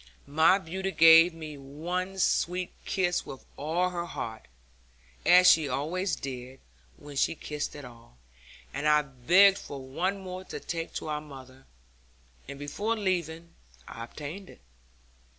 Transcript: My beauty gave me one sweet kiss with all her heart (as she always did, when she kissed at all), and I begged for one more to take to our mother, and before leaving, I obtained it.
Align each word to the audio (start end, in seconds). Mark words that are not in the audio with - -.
My 0.25 0.57
beauty 0.57 0.89
gave 0.89 1.31
me 1.31 1.59
one 1.59 2.17
sweet 2.17 2.71
kiss 2.85 3.23
with 3.23 3.45
all 3.55 3.91
her 3.91 4.07
heart 4.07 4.47
(as 5.27 5.45
she 5.45 5.69
always 5.69 6.15
did, 6.15 6.59
when 6.97 7.15
she 7.15 7.35
kissed 7.35 7.75
at 7.75 7.85
all), 7.85 8.17
and 8.73 8.87
I 8.87 9.03
begged 9.03 9.59
for 9.59 9.79
one 9.79 10.19
more 10.19 10.43
to 10.45 10.59
take 10.59 10.95
to 10.95 11.07
our 11.09 11.21
mother, 11.21 11.67
and 12.47 12.57
before 12.57 12.97
leaving, 12.97 13.53
I 13.87 14.03
obtained 14.03 14.49
it. 14.49 14.61